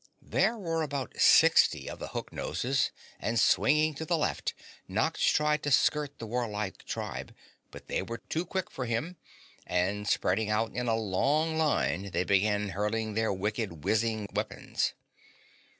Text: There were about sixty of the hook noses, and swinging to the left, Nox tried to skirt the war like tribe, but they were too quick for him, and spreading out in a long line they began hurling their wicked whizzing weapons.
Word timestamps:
There 0.23 0.57
were 0.57 0.81
about 0.81 1.19
sixty 1.21 1.87
of 1.87 1.99
the 1.99 2.07
hook 2.07 2.33
noses, 2.33 2.89
and 3.19 3.39
swinging 3.39 3.93
to 3.93 4.03
the 4.03 4.17
left, 4.17 4.55
Nox 4.87 5.21
tried 5.29 5.61
to 5.61 5.69
skirt 5.69 6.17
the 6.17 6.25
war 6.25 6.47
like 6.47 6.83
tribe, 6.85 7.35
but 7.69 7.85
they 7.87 8.01
were 8.01 8.17
too 8.17 8.43
quick 8.43 8.71
for 8.71 8.87
him, 8.87 9.17
and 9.67 10.07
spreading 10.07 10.49
out 10.49 10.73
in 10.73 10.87
a 10.87 10.95
long 10.95 11.55
line 11.55 12.09
they 12.09 12.23
began 12.23 12.69
hurling 12.69 13.13
their 13.13 13.31
wicked 13.31 13.83
whizzing 13.83 14.27
weapons. 14.33 14.93